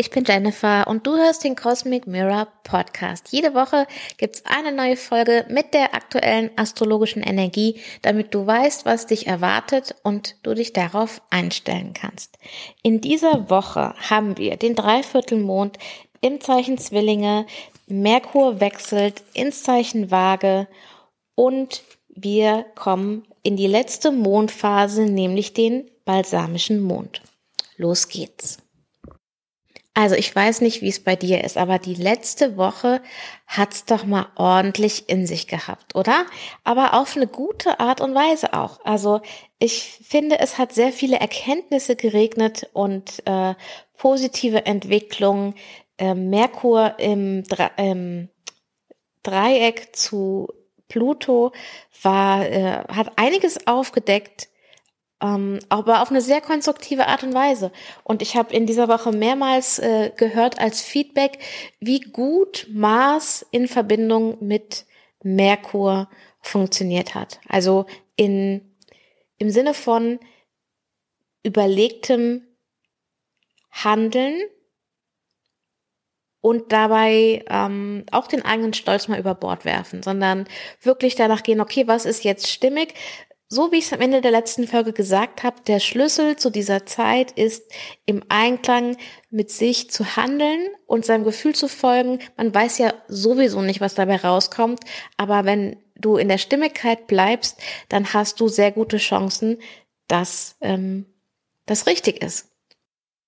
Ich 0.00 0.08
bin 0.08 0.24
Jennifer 0.24 0.86
und 0.86 1.06
du 1.06 1.14
hörst 1.14 1.44
den 1.44 1.56
Cosmic 1.56 2.06
Mirror 2.06 2.48
Podcast. 2.64 3.32
Jede 3.32 3.52
Woche 3.52 3.86
gibt's 4.16 4.42
eine 4.46 4.72
neue 4.72 4.96
Folge 4.96 5.44
mit 5.50 5.74
der 5.74 5.94
aktuellen 5.94 6.48
astrologischen 6.56 7.22
Energie, 7.22 7.78
damit 8.00 8.32
du 8.32 8.46
weißt, 8.46 8.86
was 8.86 9.06
dich 9.06 9.26
erwartet 9.26 9.94
und 10.02 10.36
du 10.42 10.54
dich 10.54 10.72
darauf 10.72 11.20
einstellen 11.28 11.92
kannst. 11.92 12.38
In 12.82 13.02
dieser 13.02 13.50
Woche 13.50 13.94
haben 14.08 14.38
wir 14.38 14.56
den 14.56 14.74
Dreiviertelmond 14.74 15.78
im 16.22 16.40
Zeichen 16.40 16.78
Zwillinge, 16.78 17.44
Merkur 17.86 18.58
wechselt 18.58 19.22
ins 19.34 19.64
Zeichen 19.64 20.10
Waage 20.10 20.66
und 21.34 21.82
wir 22.08 22.64
kommen 22.74 23.26
in 23.42 23.58
die 23.58 23.66
letzte 23.66 24.12
Mondphase, 24.12 25.02
nämlich 25.02 25.52
den 25.52 25.90
balsamischen 26.06 26.80
Mond. 26.80 27.20
Los 27.76 28.08
geht's. 28.08 28.56
Also 29.94 30.14
ich 30.14 30.34
weiß 30.34 30.60
nicht, 30.60 30.82
wie 30.82 30.88
es 30.88 31.02
bei 31.02 31.16
dir 31.16 31.42
ist, 31.42 31.56
aber 31.56 31.78
die 31.78 31.94
letzte 31.94 32.56
Woche 32.56 33.02
hat's 33.46 33.84
doch 33.84 34.04
mal 34.04 34.28
ordentlich 34.36 35.08
in 35.08 35.26
sich 35.26 35.48
gehabt, 35.48 35.96
oder? 35.96 36.26
Aber 36.62 36.94
auf 36.94 37.16
eine 37.16 37.26
gute 37.26 37.80
Art 37.80 38.00
und 38.00 38.14
Weise 38.14 38.52
auch. 38.54 38.78
Also 38.84 39.20
ich 39.58 39.82
finde, 39.82 40.38
es 40.38 40.58
hat 40.58 40.72
sehr 40.72 40.92
viele 40.92 41.18
Erkenntnisse 41.18 41.96
geregnet 41.96 42.70
und 42.72 43.26
äh, 43.26 43.54
positive 43.96 44.64
Entwicklungen. 44.64 45.54
Äh, 45.98 46.14
Merkur 46.14 46.94
im, 46.98 47.42
Dre 47.42 47.72
im 47.76 48.28
Dreieck 49.24 49.94
zu 49.94 50.48
Pluto 50.88 51.52
war, 52.02 52.46
äh, 52.46 52.84
hat 52.88 53.12
einiges 53.16 53.66
aufgedeckt, 53.66 54.49
ähm, 55.20 55.58
aber 55.68 56.02
auf 56.02 56.10
eine 56.10 56.20
sehr 56.20 56.40
konstruktive 56.40 57.06
Art 57.06 57.22
und 57.22 57.34
Weise. 57.34 57.72
Und 58.04 58.22
ich 58.22 58.36
habe 58.36 58.54
in 58.54 58.66
dieser 58.66 58.88
Woche 58.88 59.12
mehrmals 59.12 59.78
äh, 59.78 60.10
gehört 60.16 60.58
als 60.58 60.80
Feedback, 60.80 61.38
wie 61.80 62.00
gut 62.00 62.66
Mars 62.70 63.44
in 63.50 63.68
Verbindung 63.68 64.38
mit 64.40 64.86
Merkur 65.22 66.08
funktioniert 66.40 67.14
hat. 67.14 67.40
Also 67.48 67.86
in, 68.16 68.74
im 69.38 69.50
Sinne 69.50 69.74
von 69.74 70.18
überlegtem 71.42 72.46
Handeln 73.70 74.40
und 76.40 76.72
dabei 76.72 77.44
ähm, 77.48 78.04
auch 78.12 78.26
den 78.26 78.44
eigenen 78.44 78.72
Stolz 78.72 79.08
mal 79.08 79.20
über 79.20 79.34
Bord 79.34 79.64
werfen, 79.64 80.02
sondern 80.02 80.48
wirklich 80.80 81.14
danach 81.14 81.42
gehen, 81.42 81.60
okay, 81.60 81.86
was 81.86 82.06
ist 82.06 82.24
jetzt 82.24 82.48
stimmig? 82.48 82.94
So 83.52 83.72
wie 83.72 83.78
ich 83.78 83.86
es 83.86 83.92
am 83.92 84.00
Ende 84.00 84.20
der 84.20 84.30
letzten 84.30 84.68
Folge 84.68 84.92
gesagt 84.92 85.42
habe, 85.42 85.60
der 85.66 85.80
Schlüssel 85.80 86.36
zu 86.36 86.50
dieser 86.50 86.86
Zeit 86.86 87.32
ist, 87.32 87.68
im 88.06 88.22
Einklang 88.28 88.96
mit 89.28 89.50
sich 89.50 89.90
zu 89.90 90.16
handeln 90.16 90.68
und 90.86 91.04
seinem 91.04 91.24
Gefühl 91.24 91.56
zu 91.56 91.66
folgen. 91.66 92.20
Man 92.36 92.54
weiß 92.54 92.78
ja 92.78 92.94
sowieso 93.08 93.60
nicht, 93.60 93.80
was 93.80 93.96
dabei 93.96 94.16
rauskommt, 94.16 94.84
aber 95.16 95.44
wenn 95.44 95.76
du 95.96 96.16
in 96.16 96.28
der 96.28 96.38
Stimmigkeit 96.38 97.08
bleibst, 97.08 97.60
dann 97.88 98.12
hast 98.14 98.38
du 98.38 98.46
sehr 98.46 98.70
gute 98.70 98.98
Chancen, 98.98 99.58
dass 100.06 100.56
ähm, 100.60 101.06
das 101.66 101.88
richtig 101.88 102.22
ist. 102.22 102.52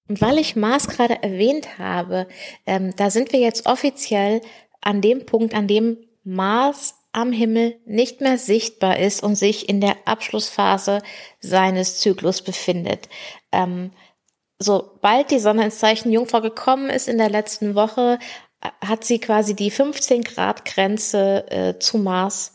Und 0.09 0.21
weil 0.21 0.39
ich 0.39 0.55
Mars 0.55 0.87
gerade 0.87 1.21
erwähnt 1.23 1.79
habe, 1.79 2.29
ähm, 2.67 2.95
da 2.97 3.11
sind 3.11 3.33
wir 3.33 3.41
jetzt 3.41 3.67
offiziell 3.67 4.41
an 4.81 5.01
dem 5.01 5.27
Punkt, 5.27 5.53
an 5.53 5.67
dem 5.67 5.99
Mars 6.23 6.95
am 7.13 7.33
Himmel 7.33 7.79
nicht 7.85 8.21
mehr 8.21 8.39
sichtbar 8.39 8.99
ist 8.99 9.23
und 9.23 9.37
sich 9.37 9.69
in 9.69 9.81
der 9.81 9.97
Abschlussphase 10.07 11.03
seines 11.41 12.01
Zyklus 12.01 12.43
befindet. 12.43 13.09
Ähm, 13.53 13.93
sobald 14.59 15.31
die 15.31 15.39
Sonne 15.39 15.65
ins 15.65 15.79
Zeichen 15.79 16.13
Jungfrau 16.13 16.41
gekommen 16.41 16.91
ist 16.91 17.09
in 17.09 17.19
der 17.19 17.31
letzten 17.31 17.75
Woche, 17.75 18.19
hat 18.81 19.05
sie 19.05 19.19
quasi 19.19 19.55
die 19.55 19.71
15 19.71 20.23
Grad 20.23 20.65
Grenze 20.65 21.51
äh, 21.51 21.79
zu 21.79 21.99
Mars 21.99 22.53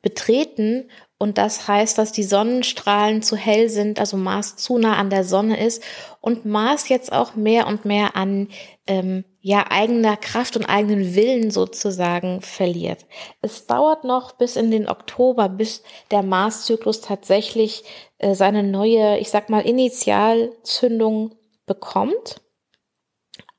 betreten 0.00 0.88
und 1.22 1.36
das 1.36 1.68
heißt, 1.68 1.98
dass 1.98 2.12
die 2.12 2.22
Sonnenstrahlen 2.22 3.20
zu 3.20 3.36
hell 3.36 3.68
sind, 3.68 4.00
also 4.00 4.16
Mars 4.16 4.56
zu 4.56 4.78
nah 4.78 4.96
an 4.96 5.10
der 5.10 5.22
Sonne 5.22 5.62
ist 5.62 5.82
und 6.22 6.46
Mars 6.46 6.88
jetzt 6.88 7.12
auch 7.12 7.34
mehr 7.34 7.66
und 7.66 7.84
mehr 7.84 8.16
an 8.16 8.48
ähm, 8.86 9.24
ja 9.40 9.70
eigener 9.70 10.16
Kraft 10.16 10.56
und 10.56 10.66
eigenen 10.66 11.14
Willen 11.14 11.50
sozusagen 11.50 12.42
verliert. 12.42 13.06
Es 13.40 13.66
dauert 13.66 14.04
noch 14.04 14.32
bis 14.32 14.56
in 14.56 14.70
den 14.70 14.88
Oktober, 14.88 15.48
bis 15.48 15.82
der 16.10 16.22
Marszyklus 16.22 17.00
tatsächlich 17.00 17.84
äh, 18.18 18.34
seine 18.34 18.62
neue, 18.62 19.18
ich 19.18 19.30
sag 19.30 19.48
mal, 19.48 19.60
Initialzündung 19.60 21.34
bekommt. 21.66 22.40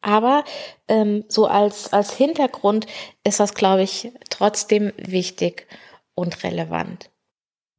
Aber 0.01 0.43
ähm, 0.87 1.25
so 1.27 1.45
als, 1.45 1.93
als 1.93 2.13
Hintergrund 2.13 2.87
ist 3.23 3.39
das, 3.39 3.53
glaube 3.53 3.83
ich, 3.83 4.11
trotzdem 4.29 4.93
wichtig 4.97 5.67
und 6.15 6.43
relevant. 6.43 7.11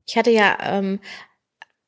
Ich 0.07 0.17
hatte 0.17 0.31
ja 0.31 0.57
ähm, 0.61 1.01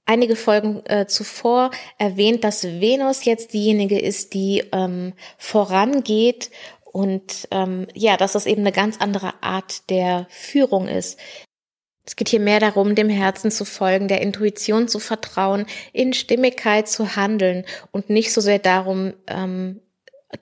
einige 0.07 0.37
Folgen 0.37 0.85
äh, 0.87 1.07
zuvor 1.07 1.71
erwähnt, 1.99 2.45
dass 2.45 2.65
Venus 2.65 3.25
jetzt 3.25 3.53
diejenige 3.53 3.99
ist, 3.99 4.35
die 4.35 4.65
ähm, 4.73 5.15
vorangeht 5.39 6.51
und 6.85 7.49
ähm, 7.51 7.89
ja, 7.95 8.17
dass 8.17 8.33
das 8.33 8.47
eben 8.47 8.63
eine 8.63 8.73
ganz 8.73 9.01
andere 9.01 9.43
Art 9.43 9.91
der 9.91 10.27
Führung 10.31 10.87
ist. 10.89 11.19
Es 12.07 12.17
geht 12.17 12.29
hier 12.29 12.41
mehr 12.41 12.61
darum, 12.61 12.95
dem 12.95 13.09
Herzen 13.09 13.51
zu 13.51 13.65
folgen, 13.65 14.09
der 14.09 14.21
Intuition 14.21 14.89
zu 14.89 14.99
vertrauen, 14.99 15.67
in 15.93 16.13
Stimmigkeit 16.13 16.87
zu 16.87 17.17
handeln 17.17 17.65
und 17.93 18.11
nicht 18.11 18.33
so 18.33 18.41
sehr 18.41 18.59
darum, 18.59 19.15
ähm, 19.27 19.81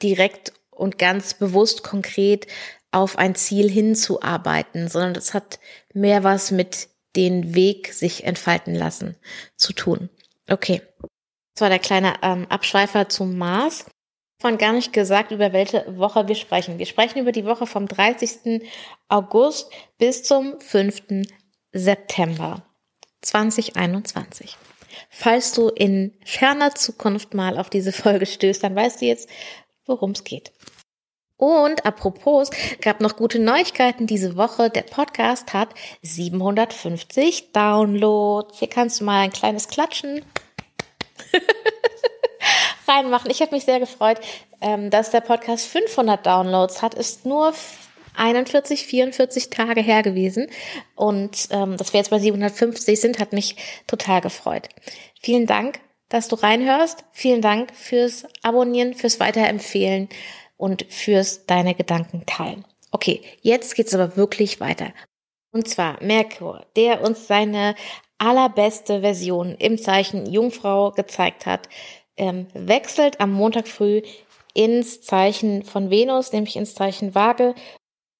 direkt 0.02 0.52
und 0.70 0.98
ganz 0.98 1.34
bewusst 1.34 1.84
konkret 1.84 2.46
auf 2.90 3.16
ein 3.16 3.34
Ziel 3.34 3.70
hinzuarbeiten, 3.70 4.88
sondern 4.88 5.14
das 5.14 5.34
hat 5.34 5.60
mehr 5.94 6.24
was 6.24 6.50
mit 6.50 6.88
den 7.16 7.54
Weg 7.54 7.92
sich 7.92 8.24
entfalten 8.24 8.74
lassen 8.74 9.16
zu 9.56 9.72
tun. 9.72 10.08
Okay. 10.48 10.82
Das 11.54 11.62
war 11.62 11.68
der 11.68 11.78
kleine 11.78 12.14
ähm, 12.22 12.46
Abschweifer 12.48 13.08
zum 13.08 13.36
Mars. 13.36 13.86
Von 14.40 14.58
gar 14.58 14.72
nicht 14.72 14.92
gesagt, 14.92 15.30
über 15.30 15.52
welche 15.52 15.84
Woche 15.96 16.26
wir 16.26 16.34
sprechen. 16.34 16.78
Wir 16.78 16.86
sprechen 16.86 17.20
über 17.20 17.30
die 17.30 17.44
Woche 17.44 17.66
vom 17.66 17.86
30. 17.86 18.62
August 19.08 19.70
bis 19.98 20.24
zum 20.24 20.60
5. 20.60 21.26
September 21.72 22.66
2021. 23.20 24.56
Falls 25.10 25.52
du 25.52 25.68
in 25.68 26.18
ferner 26.24 26.74
Zukunft 26.74 27.34
mal 27.34 27.56
auf 27.58 27.70
diese 27.70 27.92
Folge 27.92 28.26
stößt, 28.26 28.64
dann 28.64 28.74
weißt 28.74 29.00
du 29.00 29.06
jetzt, 29.06 29.28
worum 29.86 30.10
es 30.10 30.24
geht. 30.24 30.52
Und 31.36 31.84
apropos, 31.84 32.50
gab 32.80 33.00
noch 33.00 33.16
gute 33.16 33.38
Neuigkeiten 33.38 34.06
diese 34.06 34.36
Woche. 34.36 34.70
Der 34.70 34.82
Podcast 34.82 35.52
hat 35.52 35.70
750 36.02 37.52
Downloads. 37.52 38.58
Hier 38.58 38.68
kannst 38.68 39.00
du 39.00 39.04
mal 39.04 39.22
ein 39.22 39.32
kleines 39.32 39.68
Klatschen 39.68 40.24
reinmachen. 42.88 43.30
Ich 43.30 43.40
habe 43.40 43.54
mich 43.54 43.64
sehr 43.64 43.80
gefreut, 43.80 44.20
ähm, 44.60 44.90
dass 44.90 45.10
der 45.10 45.20
Podcast 45.20 45.66
500 45.66 46.24
Downloads 46.24 46.82
hat. 46.82 46.94
Ist 46.94 47.26
nur 47.26 47.52
41, 48.16 48.86
44 48.86 49.50
Tage 49.50 49.80
her 49.80 50.02
gewesen. 50.02 50.48
Und 50.94 51.48
ähm, 51.50 51.76
dass 51.76 51.92
wir 51.92 51.98
jetzt 51.98 52.10
bei 52.10 52.18
750 52.18 53.00
sind, 53.00 53.18
hat 53.18 53.32
mich 53.32 53.56
total 53.86 54.20
gefreut. 54.20 54.68
Vielen 55.20 55.46
Dank, 55.46 55.80
dass 56.08 56.28
du 56.28 56.36
reinhörst. 56.36 57.04
Vielen 57.12 57.42
Dank 57.42 57.74
fürs 57.74 58.26
Abonnieren, 58.42 58.94
fürs 58.94 59.18
Weiterempfehlen 59.20 60.08
und 60.62 60.86
fürs 60.90 61.44
deine 61.46 61.74
Gedanken 61.74 62.22
teilen. 62.24 62.64
Okay, 62.92 63.20
jetzt 63.40 63.74
geht's 63.74 63.94
aber 63.94 64.16
wirklich 64.16 64.60
weiter. 64.60 64.92
Und 65.50 65.66
zwar 65.66 66.00
Merkur, 66.00 66.64
der 66.76 67.02
uns 67.02 67.26
seine 67.26 67.74
allerbeste 68.18 69.00
Version 69.00 69.56
im 69.56 69.76
Zeichen 69.76 70.24
Jungfrau 70.24 70.92
gezeigt 70.92 71.46
hat, 71.46 71.68
ähm, 72.16 72.46
wechselt 72.54 73.20
am 73.20 73.32
Montag 73.32 73.66
früh 73.66 74.02
ins 74.54 75.02
Zeichen 75.02 75.64
von 75.64 75.90
Venus, 75.90 76.32
nämlich 76.32 76.54
ins 76.54 76.76
Zeichen 76.76 77.16
Waage. 77.16 77.56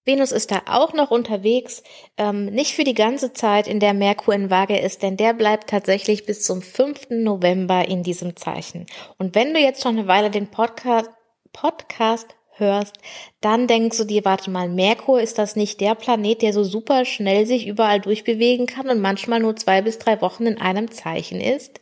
Venus 0.05 0.33
ist 0.33 0.51
da 0.51 0.63
auch 0.67 0.95
noch 0.95 1.13
unterwegs, 1.13 1.85
ähm, 2.17 2.47
nicht 2.47 2.73
für 2.73 2.83
die 2.83 2.95
ganze 2.95 3.33
Zeit, 3.33 3.69
in 3.69 3.79
der 3.79 3.95
Merkur 3.95 4.35
in 4.35 4.51
Waage 4.51 4.81
ist, 4.81 5.05
denn 5.05 5.17
der 5.17 5.33
bleibt 5.33 5.71
tatsächlich 5.71 6.27
bis 6.27 6.43
zum 6.43 6.61
5. 6.61 7.11
November 7.11 7.87
in 7.87 8.03
diesem 8.03 8.35
Zeichen. 8.35 8.87
Und 9.17 9.37
wenn 9.37 9.55
du 9.55 9.61
jetzt 9.61 9.85
schon 9.85 9.97
eine 9.97 10.09
Weile 10.09 10.31
den 10.31 10.49
Podcast 10.49 11.09
Podcast 11.53 12.35
hörst, 12.53 12.97
dann 13.41 13.67
denkst 13.67 13.99
du 13.99 14.05
dir, 14.05 14.25
warte 14.25 14.51
mal, 14.51 14.69
Merkur 14.69 15.21
ist 15.21 15.39
das 15.39 15.57
nicht 15.57 15.81
der 15.81 15.95
Planet, 15.95 16.41
der 16.43 16.53
so 16.53 16.65
super 16.65 17.05
schnell 17.05 17.47
sich 17.47 17.67
überall 17.67 18.01
durchbewegen 18.01 18.67
kann 18.67 18.89
und 18.89 19.01
manchmal 19.01 19.41
nur 19.41 19.57
zwei 19.57 19.83
bis 19.83 19.99
drei 19.99 20.21
Wochen 20.23 20.47
in 20.47 20.59
einem 20.59 20.91
Zeichen 20.91 21.41
ist? 21.41 21.82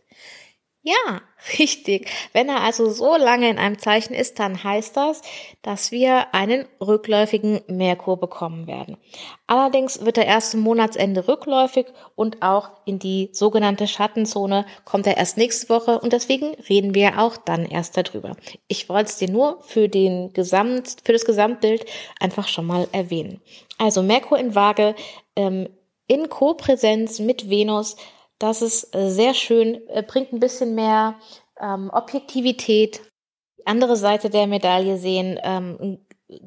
Ja, 0.82 1.20
richtig. 1.58 2.08
Wenn 2.32 2.48
er 2.48 2.62
also 2.62 2.88
so 2.90 3.16
lange 3.16 3.50
in 3.50 3.58
einem 3.58 3.78
Zeichen 3.78 4.14
ist, 4.14 4.38
dann 4.38 4.64
heißt 4.64 4.96
das, 4.96 5.20
dass 5.60 5.92
wir 5.92 6.34
einen 6.34 6.66
rückläufigen 6.80 7.60
Merkur 7.66 8.18
bekommen 8.18 8.66
werden. 8.66 8.96
Allerdings 9.46 10.04
wird 10.04 10.16
er 10.16 10.24
erst 10.24 10.52
zum 10.52 10.60
Monatsende 10.60 11.28
rückläufig 11.28 11.86
und 12.14 12.40
auch 12.40 12.70
in 12.86 12.98
die 12.98 13.28
sogenannte 13.32 13.86
Schattenzone 13.86 14.64
kommt 14.86 15.06
er 15.06 15.18
erst 15.18 15.36
nächste 15.36 15.68
Woche 15.68 16.00
und 16.00 16.14
deswegen 16.14 16.54
reden 16.68 16.94
wir 16.94 17.18
auch 17.18 17.36
dann 17.36 17.66
erst 17.66 17.98
darüber. 17.98 18.36
Ich 18.66 18.88
wollte 18.88 19.10
es 19.10 19.18
dir 19.18 19.30
nur 19.30 19.60
für 19.62 19.88
den 19.88 20.32
Gesamt, 20.32 20.96
für 21.04 21.12
das 21.12 21.26
Gesamtbild 21.26 21.84
einfach 22.20 22.48
schon 22.48 22.64
mal 22.64 22.88
erwähnen. 22.92 23.42
Also 23.76 24.02
Merkur 24.02 24.38
in 24.38 24.54
Waage 24.54 24.94
ähm, 25.36 25.68
in 26.06 26.28
Kopräsenz 26.28 27.18
mit 27.18 27.50
Venus 27.50 27.96
das 28.40 28.62
ist 28.62 28.94
äh, 28.94 29.10
sehr 29.10 29.34
schön, 29.34 29.86
äh, 29.88 30.02
bringt 30.02 30.32
ein 30.32 30.40
bisschen 30.40 30.74
mehr 30.74 31.14
ähm, 31.60 31.90
Objektivität. 31.92 33.02
Die 33.58 33.66
andere 33.66 33.96
Seite 33.96 34.30
der 34.30 34.48
Medaille 34.48 34.96
sehen, 34.96 35.38
ähm, 35.44 35.98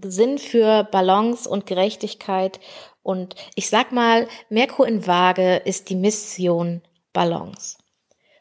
Sinn 0.03 0.39
für 0.39 0.83
Balance 0.85 1.47
und 1.47 1.65
Gerechtigkeit. 1.65 2.59
Und 3.03 3.35
ich 3.55 3.69
sag 3.69 3.91
mal, 3.91 4.27
Merkur 4.49 4.87
in 4.87 5.05
Waage 5.07 5.57
ist 5.57 5.89
die 5.89 5.95
Mission 5.95 6.81
Balance. 7.13 7.77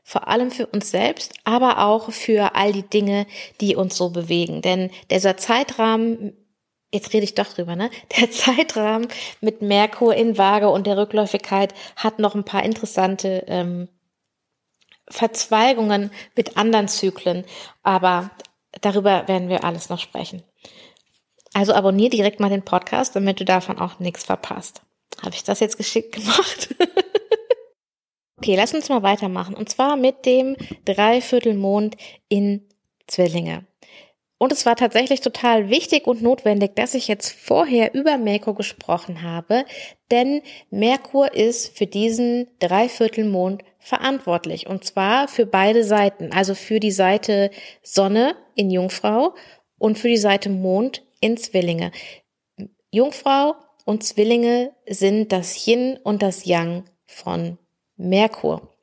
Vor 0.02 0.28
allem 0.28 0.50
für 0.50 0.66
uns 0.66 0.90
selbst, 0.90 1.34
aber 1.44 1.84
auch 1.84 2.10
für 2.10 2.54
all 2.54 2.72
die 2.72 2.88
Dinge, 2.88 3.26
die 3.60 3.76
uns 3.76 3.96
so 3.96 4.10
bewegen. 4.10 4.62
Denn 4.62 4.90
dieser 5.10 5.36
Zeitrahmen 5.36 6.32
jetzt 6.92 7.12
rede 7.12 7.24
ich 7.24 7.34
doch 7.34 7.46
drüber, 7.46 7.74
ne? 7.74 7.90
Der 8.18 8.30
Zeitrahmen 8.30 9.08
mit 9.40 9.62
Merkur 9.62 10.14
in 10.14 10.38
Waage 10.38 10.68
und 10.68 10.86
der 10.86 10.96
Rückläufigkeit 10.96 11.74
hat 11.96 12.18
noch 12.18 12.34
ein 12.34 12.44
paar 12.44 12.62
interessante 12.62 13.44
ähm, 13.48 13.88
Verzweigungen 15.08 16.10
mit 16.36 16.56
anderen 16.56 16.88
Zyklen, 16.88 17.44
aber 17.82 18.30
darüber 18.80 19.26
werden 19.28 19.48
wir 19.48 19.64
alles 19.64 19.88
noch 19.88 19.98
sprechen. 19.98 20.42
Also 21.54 21.74
abonniere 21.74 22.10
direkt 22.10 22.40
mal 22.40 22.48
den 22.48 22.64
Podcast, 22.64 23.14
damit 23.14 23.40
du 23.40 23.44
davon 23.44 23.78
auch 23.78 23.98
nichts 23.98 24.24
verpasst. 24.24 24.82
Habe 25.20 25.34
ich 25.34 25.44
das 25.44 25.60
jetzt 25.60 25.76
geschickt 25.76 26.12
gemacht? 26.12 26.74
okay, 28.38 28.56
lass 28.56 28.72
uns 28.72 28.88
mal 28.88 29.02
weitermachen. 29.02 29.54
Und 29.54 29.68
zwar 29.68 29.96
mit 29.96 30.24
dem 30.24 30.56
Dreiviertelmond 30.86 31.96
in 32.28 32.66
Zwillinge. 33.06 33.66
Und 34.42 34.50
es 34.50 34.66
war 34.66 34.74
tatsächlich 34.74 35.20
total 35.20 35.70
wichtig 35.70 36.08
und 36.08 36.20
notwendig, 36.20 36.74
dass 36.74 36.94
ich 36.94 37.06
jetzt 37.06 37.30
vorher 37.30 37.94
über 37.94 38.18
Merkur 38.18 38.56
gesprochen 38.56 39.22
habe, 39.22 39.64
denn 40.10 40.42
Merkur 40.68 41.32
ist 41.32 41.78
für 41.78 41.86
diesen 41.86 42.48
Dreiviertelmond 42.58 43.62
verantwortlich 43.78 44.66
und 44.66 44.82
zwar 44.82 45.28
für 45.28 45.46
beide 45.46 45.84
Seiten, 45.84 46.32
also 46.32 46.56
für 46.56 46.80
die 46.80 46.90
Seite 46.90 47.52
Sonne 47.84 48.34
in 48.56 48.72
Jungfrau 48.72 49.32
und 49.78 49.96
für 49.96 50.08
die 50.08 50.16
Seite 50.16 50.50
Mond 50.50 51.04
in 51.20 51.36
Zwillinge. 51.36 51.92
Jungfrau 52.90 53.54
und 53.84 54.02
Zwillinge 54.02 54.72
sind 54.88 55.30
das 55.30 55.68
Yin 55.68 56.00
und 56.02 56.20
das 56.20 56.46
Yang 56.46 56.82
von 57.06 57.58
Merkur. 57.96 58.74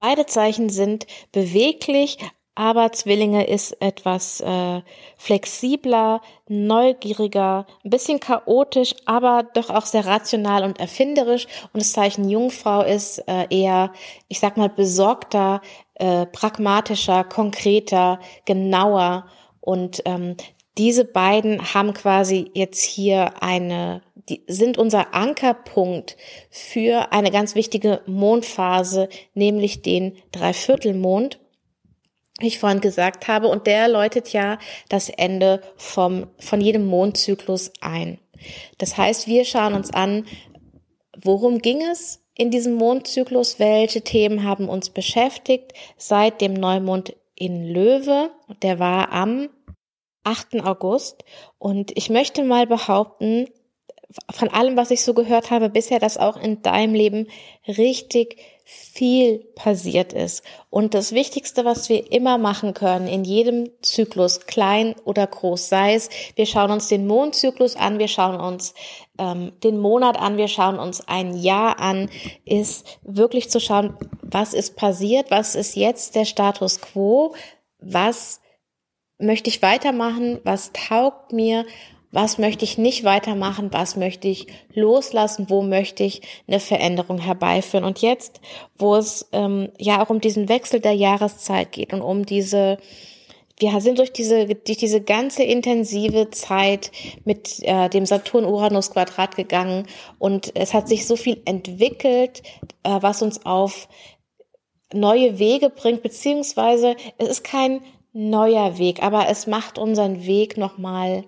Beide 0.00 0.24
Zeichen 0.24 0.70
sind 0.70 1.06
beweglich, 1.32 2.16
aber 2.54 2.92
Zwillinge 2.92 3.46
ist 3.46 3.80
etwas 3.80 4.40
äh, 4.40 4.82
flexibler, 5.16 6.20
neugieriger, 6.48 7.66
ein 7.82 7.90
bisschen 7.90 8.20
chaotisch, 8.20 8.94
aber 9.06 9.44
doch 9.54 9.70
auch 9.70 9.86
sehr 9.86 10.06
rational 10.06 10.64
und 10.64 10.78
erfinderisch. 10.78 11.46
Und 11.72 11.80
das 11.80 11.92
Zeichen 11.92 12.28
Jungfrau 12.28 12.82
ist 12.82 13.20
äh, 13.26 13.46
eher, 13.48 13.92
ich 14.28 14.38
sag 14.38 14.58
mal, 14.58 14.68
besorgter, 14.68 15.62
äh, 15.94 16.26
pragmatischer, 16.26 17.24
konkreter, 17.24 18.20
genauer. 18.44 19.26
Und 19.60 20.02
ähm, 20.04 20.36
diese 20.76 21.06
beiden 21.06 21.74
haben 21.74 21.94
quasi 21.94 22.50
jetzt 22.54 22.82
hier 22.82 23.42
eine, 23.42 24.02
die 24.28 24.42
sind 24.46 24.76
unser 24.76 25.14
Ankerpunkt 25.14 26.18
für 26.50 27.12
eine 27.12 27.30
ganz 27.30 27.54
wichtige 27.54 28.02
Mondphase, 28.06 29.08
nämlich 29.34 29.80
den 29.80 30.16
Dreiviertelmond 30.32 31.38
ich 32.48 32.58
vorhin 32.58 32.80
gesagt 32.80 33.28
habe, 33.28 33.48
und 33.48 33.66
der 33.66 33.88
läutet 33.88 34.32
ja 34.32 34.58
das 34.88 35.08
Ende 35.08 35.60
vom, 35.76 36.28
von 36.38 36.60
jedem 36.60 36.86
Mondzyklus 36.86 37.72
ein. 37.80 38.18
Das 38.78 38.96
heißt, 38.96 39.26
wir 39.26 39.44
schauen 39.44 39.74
uns 39.74 39.92
an, 39.92 40.26
worum 41.22 41.58
ging 41.58 41.82
es 41.82 42.22
in 42.34 42.50
diesem 42.50 42.74
Mondzyklus, 42.74 43.58
welche 43.58 44.02
Themen 44.02 44.44
haben 44.44 44.68
uns 44.68 44.90
beschäftigt 44.90 45.72
seit 45.96 46.40
dem 46.40 46.54
Neumond 46.54 47.14
in 47.34 47.66
Löwe, 47.66 48.30
der 48.62 48.78
war 48.78 49.12
am 49.12 49.48
8. 50.24 50.60
August. 50.64 51.24
Und 51.58 51.96
ich 51.96 52.10
möchte 52.10 52.44
mal 52.44 52.66
behaupten, 52.66 53.48
von 54.30 54.48
allem, 54.48 54.76
was 54.76 54.90
ich 54.90 55.02
so 55.02 55.14
gehört 55.14 55.50
habe 55.50 55.70
bisher, 55.70 55.98
dass 55.98 56.18
auch 56.18 56.36
in 56.36 56.62
deinem 56.62 56.94
Leben 56.94 57.28
richtig 57.66 58.36
viel 58.64 59.38
passiert 59.54 60.12
ist. 60.12 60.42
Und 60.70 60.94
das 60.94 61.12
Wichtigste, 61.12 61.64
was 61.64 61.88
wir 61.88 62.12
immer 62.12 62.38
machen 62.38 62.74
können, 62.74 63.06
in 63.08 63.24
jedem 63.24 63.70
Zyklus, 63.82 64.40
klein 64.46 64.94
oder 65.04 65.26
groß, 65.26 65.68
sei 65.68 65.94
es, 65.94 66.08
wir 66.36 66.46
schauen 66.46 66.70
uns 66.70 66.88
den 66.88 67.06
Mondzyklus 67.06 67.76
an, 67.76 67.98
wir 67.98 68.08
schauen 68.08 68.40
uns 68.40 68.74
ähm, 69.18 69.52
den 69.62 69.78
Monat 69.78 70.18
an, 70.18 70.36
wir 70.36 70.48
schauen 70.48 70.78
uns 70.78 71.06
ein 71.06 71.36
Jahr 71.36 71.78
an, 71.80 72.10
ist 72.44 72.98
wirklich 73.02 73.50
zu 73.50 73.60
schauen, 73.60 73.96
was 74.22 74.54
ist 74.54 74.76
passiert, 74.76 75.30
was 75.30 75.54
ist 75.54 75.76
jetzt 75.76 76.14
der 76.14 76.24
Status 76.24 76.80
quo, 76.80 77.34
was 77.78 78.40
möchte 79.18 79.50
ich 79.50 79.62
weitermachen, 79.62 80.40
was 80.44 80.72
taugt 80.72 81.32
mir 81.32 81.64
was 82.12 82.36
möchte 82.36 82.64
ich 82.64 82.78
nicht 82.78 83.04
weitermachen, 83.04 83.70
was 83.72 83.96
möchte 83.96 84.28
ich 84.28 84.46
loslassen, 84.74 85.46
wo 85.48 85.62
möchte 85.62 86.04
ich 86.04 86.20
eine 86.46 86.60
Veränderung 86.60 87.18
herbeiführen. 87.18 87.84
Und 87.84 88.02
jetzt, 88.02 88.40
wo 88.76 88.94
es 88.96 89.28
ähm, 89.32 89.70
ja 89.78 90.04
auch 90.04 90.10
um 90.10 90.20
diesen 90.20 90.48
Wechsel 90.48 90.80
der 90.80 90.92
Jahreszeit 90.92 91.72
geht 91.72 91.92
und 91.92 92.02
um 92.02 92.24
diese 92.26 92.78
wir 93.58 93.80
sind 93.80 93.98
durch 93.98 94.12
diese, 94.12 94.46
durch 94.46 94.78
diese 94.78 95.00
ganze 95.00 95.44
intensive 95.44 96.30
Zeit 96.30 96.90
mit 97.24 97.62
äh, 97.62 97.88
dem 97.88 98.06
Saturn-Uranus-Quadrat 98.06 99.36
gegangen 99.36 99.86
und 100.18 100.56
es 100.56 100.74
hat 100.74 100.88
sich 100.88 101.06
so 101.06 101.14
viel 101.14 101.40
entwickelt, 101.44 102.42
äh, 102.82 102.98
was 103.00 103.22
uns 103.22 103.46
auf 103.46 103.88
neue 104.92 105.38
Wege 105.38 105.70
bringt, 105.70 106.02
beziehungsweise 106.02 106.96
es 107.18 107.28
ist 107.28 107.44
kein 107.44 107.82
neuer 108.12 108.78
Weg, 108.78 109.02
aber 109.02 109.28
es 109.28 109.46
macht 109.46 109.78
unseren 109.78 110.26
Weg 110.26 110.56
nochmal 110.56 111.24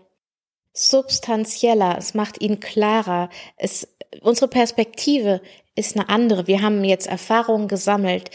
substanzieller, 0.74 1.96
es 1.98 2.14
macht 2.14 2.42
ihn 2.42 2.60
klarer, 2.60 3.30
es, 3.56 3.88
unsere 4.20 4.48
Perspektive 4.48 5.40
ist 5.76 5.96
eine 5.96 6.08
andere. 6.08 6.46
Wir 6.46 6.62
haben 6.62 6.84
jetzt 6.84 7.06
Erfahrungen 7.06 7.68
gesammelt, 7.68 8.30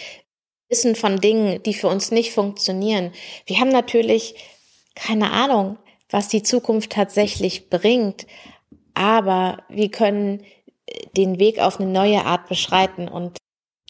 wissen 0.69 0.95
von 0.95 1.19
Dingen, 1.19 1.61
die 1.63 1.73
für 1.73 1.87
uns 1.87 2.11
nicht 2.11 2.31
funktionieren. 2.31 3.11
Wir 3.45 3.59
haben 3.59 3.69
natürlich 3.69 4.35
keine 4.95 5.31
Ahnung, 5.31 5.77
was 6.09 6.27
die 6.27 6.43
Zukunft 6.43 6.91
tatsächlich 6.91 7.69
bringt, 7.69 8.25
aber 8.93 9.63
wir 9.69 9.89
können 9.91 10.43
den 11.15 11.39
Weg 11.39 11.59
auf 11.59 11.79
eine 11.79 11.89
neue 11.89 12.25
Art 12.25 12.47
beschreiten 12.47 13.07
und 13.07 13.37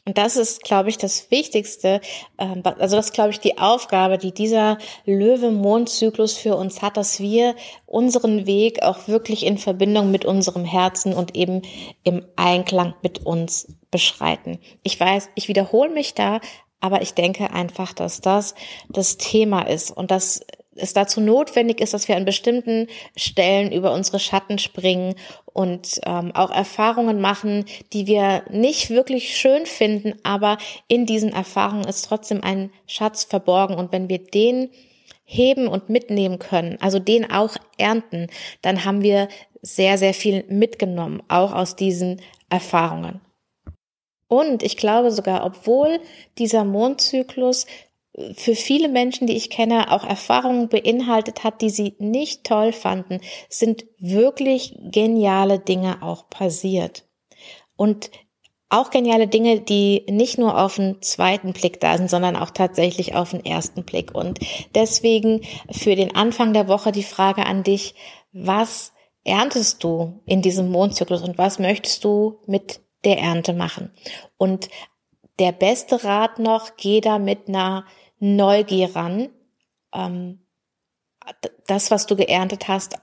und 0.06 0.18
das 0.18 0.38
ist, 0.38 0.63
glaube 0.63 0.89
ich, 0.89 0.98
das 0.98 1.29
Wichtigste. 1.29 2.01
Ähm, 2.38 2.63
also 2.63 2.96
das 2.96 3.08
ist, 3.08 3.13
glaube 3.13 3.32
ich, 3.32 3.39
die 3.39 3.58
Aufgabe, 3.58 4.18
die 4.18 4.34
dieser 4.34 4.77
Löwe-Mond-Zyklus 5.06 6.38
für 6.38 6.56
uns 6.56 6.82
hat, 6.82 6.98
dass 6.98 7.20
wir 7.20 7.56
unseren 7.86 8.46
Weg 8.46 8.82
auch 8.82 9.08
wirklich 9.08 9.46
in 9.46 9.58
Verbindung 9.58 10.10
mit 10.12 10.25
unserem 10.25 10.65
Herzen 10.65 11.13
und 11.13 11.36
eben 11.36 11.62
im 12.03 12.25
Einklang 12.36 12.94
mit 13.01 13.25
uns 13.25 13.68
beschreiten. 13.91 14.60
Ich 14.84 15.00
weiß, 15.00 15.29
ich 15.36 15.48
wiederhole 15.48 15.89
mich 15.89 16.13
da, 16.13 16.39
aber 16.79 17.01
ich 17.01 17.13
denke 17.13 17.51
einfach, 17.51 17.94
dass 17.94 18.22
das 18.22 18.56
das 18.89 19.18
Thema 19.18 19.63
ist 19.63 19.91
und 19.91 20.12
dass 20.12 20.41
es 20.81 20.93
dazu 20.93 21.21
notwendig 21.21 21.81
ist, 21.81 21.93
dass 21.93 22.07
wir 22.07 22.15
an 22.15 22.25
bestimmten 22.25 22.88
Stellen 23.15 23.71
über 23.71 23.93
unsere 23.93 24.19
Schatten 24.19 24.59
springen 24.59 25.15
und 25.45 26.00
ähm, 26.05 26.33
auch 26.33 26.51
Erfahrungen 26.51 27.21
machen, 27.21 27.65
die 27.93 28.07
wir 28.07 28.43
nicht 28.50 28.89
wirklich 28.89 29.36
schön 29.38 29.65
finden, 29.65 30.13
aber 30.24 30.57
in 30.88 31.05
diesen 31.05 31.33
Erfahrungen 31.33 31.88
ist 31.88 32.05
trotzdem 32.05 32.43
ein 32.43 32.71
Schatz 32.88 33.24
verborgen 33.24 33.75
und 33.75 33.91
wenn 33.91 34.09
wir 34.09 34.19
den 34.19 34.69
heben 35.25 35.67
und 35.67 35.89
mitnehmen 35.89 36.39
können, 36.39 36.77
also 36.81 36.98
den 36.98 37.29
auch 37.29 37.55
ernten, 37.77 38.27
dann 38.62 38.83
haben 38.83 39.03
wir 39.03 39.27
sehr, 39.62 39.98
sehr 39.98 40.13
viel 40.13 40.43
mitgenommen, 40.50 41.21
auch 41.27 41.53
aus 41.53 41.75
diesen 41.75 42.21
Erfahrungen. 42.50 43.21
Und 44.27 44.63
ich 44.63 44.77
glaube 44.77 45.12
sogar, 45.12 45.43
obwohl 45.43 46.00
dieser 46.38 46.63
Mondzyklus 46.63 47.65
für 48.34 48.56
viele 48.56 48.89
Menschen, 48.89 49.28
die 49.28 49.36
ich 49.36 49.50
kenne, 49.50 49.92
auch 49.92 50.04
Erfahrungen 50.04 50.68
beinhaltet 50.68 51.44
hat, 51.44 51.62
die 51.62 51.70
sie 51.70 51.96
nicht 52.00 52.44
toll 52.44 52.74
fanden, 52.74 53.22
sind 53.50 53.86
wirklich 54.00 54.75
geniale 54.82 55.60
Dinge 55.60 56.01
auch 56.01 56.30
passiert. 56.30 57.06
Und 57.75 58.12
auch 58.70 58.92
geniale 58.92 59.28
Dinge, 59.28 59.62
die 59.62 60.06
nicht 60.10 60.38
nur 60.38 60.60
auf 60.60 60.75
den 60.75 61.01
zweiten 61.01 61.54
Blick 61.54 61.80
da 61.80 61.98
sind, 61.98 62.10
sondern 62.10 62.36
auch 62.36 62.51
tatsächlich 62.51 63.16
auf 63.16 63.32
den 63.32 63.44
ersten 63.44 63.84
Blick. 63.84 64.13
Und 64.13 64.39
deswegen 64.75 65.42
für 65.72 65.96
den 65.96 66.16
Anfang 66.16 66.54
der 66.54 66.68
Woche 66.68 66.92
die 66.92 67.04
Frage 67.04 67.46
an 67.46 67.63
dich, 67.63 67.96
was 68.32 68.94
erntest 69.24 69.84
du 69.84 70.22
in 70.25 70.42
diesem 70.42 70.70
Mondzyklus 70.72 71.24
und 71.24 71.38
was 71.38 71.58
möchtest 71.58 72.04
du 72.04 72.39
mit 72.46 72.82
der 73.06 73.20
Ernte 73.20 73.54
machen? 73.54 73.92
Und 74.38 74.70
der 75.39 75.51
beste 75.51 76.03
Rat 76.03 76.39
noch, 76.39 76.75
geh 76.77 77.01
da 77.01 77.17
mit 77.17 77.48
einer 77.48 77.86
Neugier 78.19 78.96
ran. 78.96 79.29
Ähm, 79.93 80.39
das, 81.67 81.91
was 81.91 82.05
du 82.05 82.15
geerntet 82.15 82.67
hast, 82.67 82.98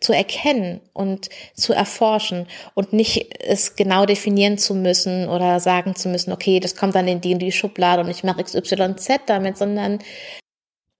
zu 0.00 0.12
erkennen 0.12 0.80
und 0.92 1.28
zu 1.54 1.72
erforschen 1.72 2.46
und 2.74 2.92
nicht 2.92 3.40
es 3.40 3.76
genau 3.76 4.04
definieren 4.04 4.58
zu 4.58 4.74
müssen 4.74 5.28
oder 5.28 5.60
sagen 5.60 5.94
zu 5.94 6.08
müssen, 6.08 6.32
okay, 6.32 6.60
das 6.60 6.76
kommt 6.76 6.94
dann 6.94 7.08
in 7.08 7.20
die 7.20 7.32
in 7.32 7.38
die 7.38 7.52
Schublade 7.52 8.02
und 8.02 8.10
ich 8.10 8.24
mache 8.24 8.42
XYZ 8.42 9.20
damit, 9.26 9.56
sondern 9.56 10.00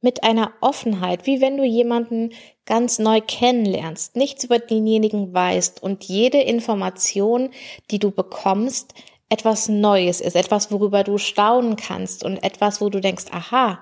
mit 0.00 0.24
einer 0.24 0.52
Offenheit, 0.60 1.26
wie 1.26 1.40
wenn 1.40 1.56
du 1.56 1.64
jemanden 1.64 2.32
ganz 2.66 2.98
neu 2.98 3.20
kennenlernst, 3.20 4.16
nichts 4.16 4.44
über 4.44 4.58
denjenigen 4.58 5.32
weißt 5.32 5.82
und 5.82 6.04
jede 6.04 6.40
Information, 6.40 7.50
die 7.90 7.98
du 7.98 8.10
bekommst, 8.10 8.94
etwas 9.32 9.70
Neues 9.70 10.20
ist, 10.20 10.36
etwas, 10.36 10.70
worüber 10.70 11.04
du 11.04 11.16
staunen 11.16 11.76
kannst 11.76 12.22
und 12.22 12.44
etwas, 12.44 12.82
wo 12.82 12.90
du 12.90 13.00
denkst, 13.00 13.24
aha, 13.30 13.78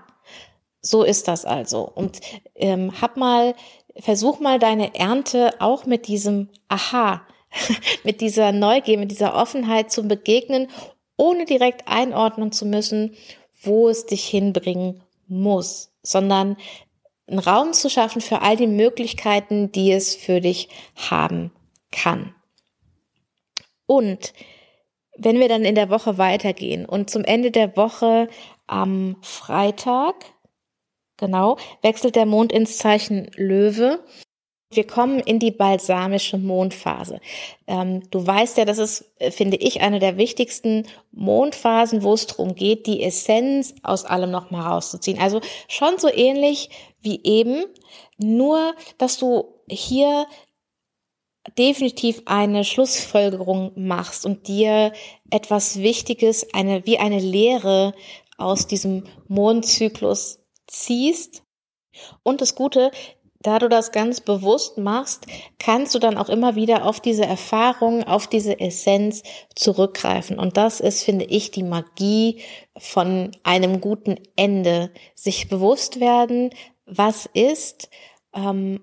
so 0.80 1.02
ist 1.02 1.26
das 1.26 1.45
also. 1.45 1.90
Und 1.92 2.21
ähm, 2.54 3.00
hab 3.02 3.16
mal 3.16 3.57
versuch 3.99 4.38
mal 4.38 4.61
deine 4.61 4.95
Ernte 4.95 5.61
auch 5.61 5.87
mit 5.87 6.07
diesem 6.07 6.50
Aha, 6.69 7.23
mit 8.04 8.21
dieser 8.21 8.52
Neugier, 8.52 8.97
mit 8.97 9.11
dieser 9.11 9.35
Offenheit 9.35 9.90
zu 9.90 10.07
begegnen, 10.07 10.69
ohne 11.16 11.47
direkt 11.47 11.88
einordnen 11.88 12.52
zu 12.52 12.64
müssen, 12.64 13.16
wo 13.61 13.88
es 13.88 14.07
dich 14.07 14.25
hinbringen 14.25 15.02
muss, 15.26 15.90
sondern 16.04 16.59
einen 17.26 17.40
Raum 17.40 17.73
zu 17.73 17.90
schaffen 17.90 18.21
für 18.21 18.40
all 18.42 18.57
die 18.57 18.69
Möglichkeiten, 18.69 19.73
die 19.73 19.90
es 19.90 20.14
für 20.14 20.40
dich 20.40 20.69
haben 20.95 21.50
kann. 21.90 22.37
Und 23.87 24.33
wenn 25.22 25.38
wir 25.38 25.48
dann 25.48 25.64
in 25.64 25.74
der 25.74 25.90
Woche 25.90 26.18
weitergehen 26.18 26.86
und 26.86 27.10
zum 27.10 27.24
Ende 27.24 27.50
der 27.50 27.76
Woche 27.76 28.28
am 28.66 29.16
Freitag 29.22 30.14
Genau, 31.20 31.58
wechselt 31.82 32.16
der 32.16 32.24
Mond 32.24 32.50
ins 32.50 32.78
Zeichen 32.78 33.30
Löwe. 33.36 34.02
Wir 34.72 34.86
kommen 34.86 35.20
in 35.20 35.38
die 35.38 35.50
balsamische 35.50 36.38
Mondphase. 36.38 37.20
Ähm, 37.66 38.08
du 38.10 38.26
weißt 38.26 38.56
ja, 38.56 38.64
das 38.64 38.78
ist, 38.78 39.04
äh, 39.18 39.30
finde 39.30 39.58
ich, 39.58 39.82
eine 39.82 39.98
der 39.98 40.16
wichtigsten 40.16 40.86
Mondphasen, 41.12 42.02
wo 42.02 42.14
es 42.14 42.26
darum 42.26 42.54
geht, 42.54 42.86
die 42.86 43.02
Essenz 43.02 43.74
aus 43.82 44.06
allem 44.06 44.30
nochmal 44.30 44.66
rauszuziehen. 44.66 45.18
Also 45.20 45.42
schon 45.68 45.98
so 45.98 46.08
ähnlich 46.08 46.70
wie 47.02 47.20
eben, 47.22 47.64
nur 48.16 48.74
dass 48.96 49.18
du 49.18 49.44
hier 49.68 50.24
definitiv 51.56 52.23
eine 52.26 52.64
Schlussfolgerung 52.64 53.73
machst 53.76 54.26
und 54.26 54.47
dir 54.49 54.92
etwas 55.30 55.78
Wichtiges, 55.78 56.47
eine, 56.54 56.87
wie 56.87 56.99
eine 56.99 57.18
Lehre 57.18 57.94
aus 58.37 58.66
diesem 58.66 59.04
Mondzyklus 59.28 60.40
ziehst. 60.66 61.42
Und 62.23 62.40
das 62.40 62.54
Gute, 62.54 62.90
da 63.42 63.59
du 63.59 63.68
das 63.68 63.90
ganz 63.90 64.20
bewusst 64.20 64.76
machst, 64.76 65.26
kannst 65.59 65.94
du 65.94 65.99
dann 65.99 66.18
auch 66.18 66.28
immer 66.28 66.56
wieder 66.56 66.85
auf 66.85 67.00
diese 67.00 67.25
Erfahrung, 67.25 68.04
auf 68.04 68.26
diese 68.26 68.61
Essenz 68.61 69.23
zurückgreifen. 69.54 70.38
Und 70.38 70.59
das 70.59 70.80
ist, 70.80 71.02
finde 71.04 71.25
ich, 71.25 71.50
die 71.50 71.62
Magie 71.62 72.42
von 72.76 73.30
einem 73.42 73.80
guten 73.80 74.16
Ende. 74.37 74.92
Sich 75.14 75.49
bewusst 75.49 76.00
werden, 76.00 76.50
was 76.85 77.28
ist, 77.32 77.88
ähm, 78.35 78.80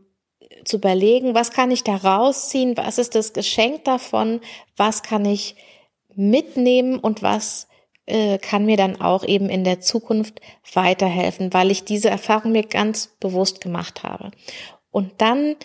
zu 0.66 0.78
überlegen, 0.78 1.36
was 1.36 1.52
kann 1.52 1.72
ich 1.72 1.84
da 1.84 1.96
rausziehen, 1.96 2.78
was 2.78 2.98
ist 2.98 3.16
das 3.16 3.34
Geschenk 3.34 3.86
davon, 3.86 4.42
was 4.76 5.04
kann 5.04 5.26
ich 5.26 5.56
mitnehmen 6.16 7.00
und 7.00 7.22
was 7.22 7.68
äh, 8.06 8.38
kann 8.38 8.66
mir 8.66 8.78
dann 8.78 9.00
auch 9.02 9.24
eben 9.24 9.50
in 9.50 9.64
der 9.64 9.82
Zukunft 9.82 10.42
weiterhelfen, 10.74 11.54
weil 11.54 11.72
ich 11.72 11.84
diese 11.84 12.10
Erfahrung 12.10 12.52
mir 12.54 12.64
ganz 12.64 13.16
bewusst 13.20 13.62
gemacht 13.62 14.04
habe. 14.04 14.32
Und 14.92 15.14
dann 15.20 15.56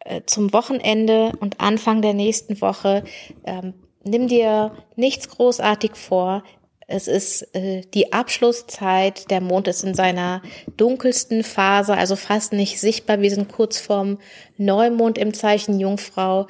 äh, 0.00 0.22
zum 0.24 0.52
Wochenende 0.52 1.32
und 1.40 1.60
Anfang 1.60 2.00
der 2.00 2.14
nächsten 2.14 2.60
Woche 2.60 3.04
ähm, 3.44 3.74
nimm 4.04 4.28
dir 4.28 4.72
nichts 4.96 5.28
großartig 5.28 5.96
vor. 5.96 6.42
Es 6.90 7.06
ist 7.06 7.54
äh, 7.54 7.82
die 7.94 8.12
Abschlusszeit. 8.12 9.30
Der 9.30 9.40
Mond 9.40 9.68
ist 9.68 9.84
in 9.84 9.94
seiner 9.94 10.42
dunkelsten 10.76 11.44
Phase, 11.44 11.96
also 11.96 12.16
fast 12.16 12.52
nicht 12.52 12.80
sichtbar. 12.80 13.20
Wir 13.20 13.30
sind 13.30 13.50
kurz 13.50 13.78
vorm 13.78 14.18
Neumond 14.56 15.16
im 15.16 15.32
Zeichen 15.32 15.78
Jungfrau, 15.78 16.48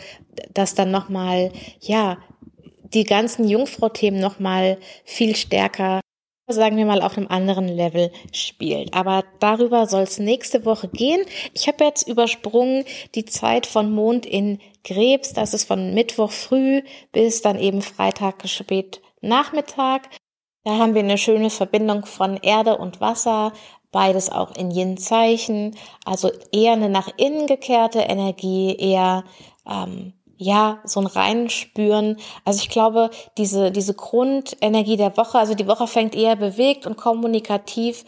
das 0.54 0.74
dann 0.74 0.90
nochmal, 0.90 1.52
ja, 1.80 2.16
die 2.94 3.04
ganzen 3.04 3.46
Jungfrau-Themen 3.46 4.18
nochmal 4.18 4.78
viel 5.04 5.36
stärker, 5.36 6.00
sagen 6.48 6.78
wir 6.78 6.86
mal, 6.86 7.02
auf 7.02 7.18
einem 7.18 7.28
anderen 7.28 7.68
Level 7.68 8.10
spielt. 8.32 8.94
Aber 8.94 9.24
darüber 9.40 9.86
soll 9.86 10.04
es 10.04 10.18
nächste 10.18 10.64
Woche 10.64 10.88
gehen. 10.88 11.20
Ich 11.52 11.68
habe 11.68 11.84
jetzt 11.84 12.08
übersprungen 12.08 12.84
die 13.14 13.26
Zeit 13.26 13.66
von 13.66 13.92
Mond 13.92 14.24
in 14.24 14.58
Krebs. 14.84 15.34
Das 15.34 15.52
ist 15.52 15.64
von 15.64 15.92
Mittwoch 15.92 16.32
früh 16.32 16.80
bis 17.12 17.42
dann 17.42 17.58
eben 17.58 17.82
Freitag 17.82 18.48
spät 18.48 19.02
Nachmittag. 19.20 20.08
Da 20.64 20.78
haben 20.78 20.94
wir 20.94 21.02
eine 21.02 21.18
schöne 21.18 21.50
Verbindung 21.50 22.04
von 22.04 22.36
Erde 22.36 22.76
und 22.76 23.00
Wasser, 23.00 23.52
beides 23.92 24.30
auch 24.30 24.54
in 24.56 24.70
Yin-Zeichen, 24.70 25.76
also 26.04 26.30
eher 26.52 26.72
eine 26.72 26.88
nach 26.88 27.08
innen 27.16 27.46
gekehrte 27.46 28.00
Energie, 28.00 28.76
eher 28.76 29.24
ähm, 29.66 30.12
ja, 30.36 30.78
so 30.84 31.00
ein 31.00 31.06
Reinspüren. 31.06 32.16
Also 32.46 32.60
ich 32.60 32.70
glaube, 32.70 33.10
diese, 33.36 33.70
diese 33.70 33.92
Grundenergie 33.92 34.96
der 34.96 35.16
Woche, 35.18 35.38
also 35.38 35.54
die 35.54 35.66
Woche 35.66 35.86
fängt 35.86 36.14
eher 36.14 36.34
bewegt 36.34 36.86
und 36.86 36.96
kommunikativ 36.96 38.04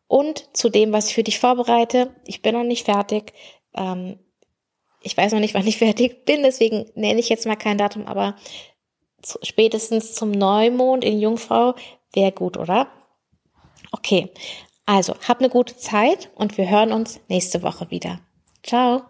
Und 0.09 0.49
zu 0.57 0.69
dem, 0.69 0.91
was 0.91 1.07
ich 1.07 1.13
für 1.13 1.23
dich 1.23 1.39
vorbereite, 1.39 2.13
ich 2.25 2.41
bin 2.41 2.55
noch 2.55 2.63
nicht 2.63 2.85
fertig. 2.85 3.31
Ähm, 3.75 4.17
ich 5.01 5.15
weiß 5.15 5.31
noch 5.31 5.39
nicht, 5.39 5.53
wann 5.53 5.67
ich 5.67 5.77
fertig 5.77 6.25
bin, 6.25 6.41
deswegen 6.43 6.89
nenne 6.95 7.19
ich 7.19 7.29
jetzt 7.29 7.45
mal 7.45 7.55
kein 7.55 7.77
Datum, 7.77 8.07
aber 8.07 8.35
spätestens 9.43 10.15
zum 10.15 10.31
Neumond 10.31 11.05
in 11.05 11.19
Jungfrau 11.19 11.75
wäre 12.13 12.31
gut, 12.31 12.57
oder? 12.57 12.87
Okay, 13.91 14.29
also 14.85 15.13
hab 15.27 15.39
eine 15.39 15.49
gute 15.49 15.77
Zeit 15.77 16.31
und 16.35 16.57
wir 16.57 16.69
hören 16.69 16.91
uns 16.91 17.19
nächste 17.27 17.61
Woche 17.61 17.91
wieder. 17.91 18.19
Ciao. 18.63 19.03